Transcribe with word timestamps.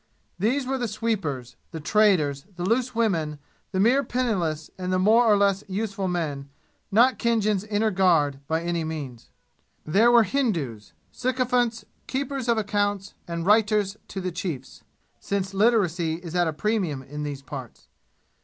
These 0.39 0.65
were 0.65 0.79
the 0.79 0.87
sweepers, 0.87 1.57
the 1.69 1.79
traders, 1.79 2.47
the 2.55 2.65
loose 2.65 2.95
women, 2.95 3.37
the 3.71 3.79
mere 3.79 4.03
penniless 4.03 4.71
and 4.75 4.91
the 4.91 4.97
more 4.97 5.25
or 5.31 5.37
less 5.37 5.63
useful 5.67 6.07
men 6.07 6.49
not 6.91 7.19
Khinjan's 7.19 7.63
inner 7.65 7.91
guard 7.91 8.39
by 8.47 8.63
any 8.63 8.83
means. 8.83 9.29
There 9.85 10.09
were 10.11 10.23
Hindus 10.23 10.93
sycophants, 11.11 11.85
keepers 12.07 12.49
of 12.49 12.57
accounts 12.57 13.13
and 13.27 13.45
writers 13.45 13.97
to 14.07 14.19
the 14.19 14.31
chiefs 14.31 14.83
(since 15.19 15.53
literacy 15.53 16.15
is 16.15 16.33
at 16.33 16.57
premium 16.57 17.03
in 17.03 17.21
these 17.21 17.43
parts). 17.43 17.85